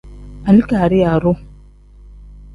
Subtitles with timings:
[0.49, 1.33] Alikariya iru.